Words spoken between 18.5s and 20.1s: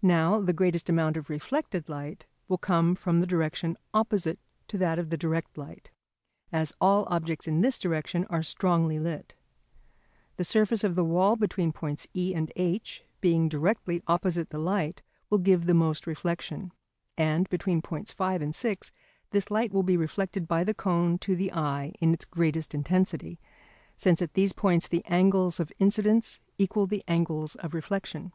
6 this light will be